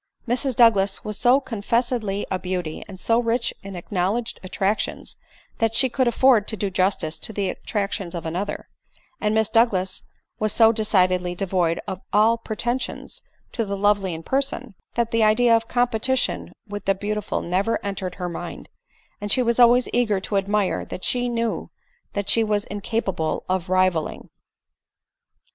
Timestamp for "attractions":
4.41-5.15, 7.51-8.15